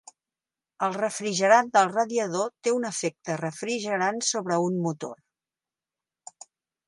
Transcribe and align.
El 0.85 0.95
refrigerant 0.99 1.67
del 1.75 1.91
radiador 1.91 2.49
té 2.67 2.73
un 2.77 2.89
efecte 2.89 3.35
refrigerant 3.43 4.17
sobre 4.29 4.59
un 4.69 4.79
motor. 4.87 6.43